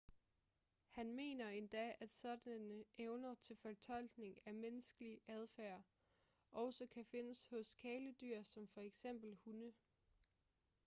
[0.89, 5.81] han mener endda at sådanne evner til fortolkning af menneskelig adfærd
[6.51, 9.73] også kan findes hos kæledyr som for eksempel hunde